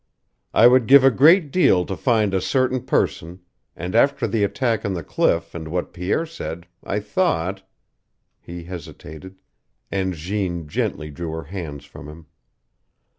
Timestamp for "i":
0.51-0.65, 6.83-6.99